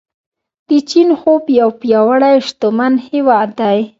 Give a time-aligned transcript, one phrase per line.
[0.69, 3.79] د چین خوب یو پیاوړی او شتمن هیواد دی.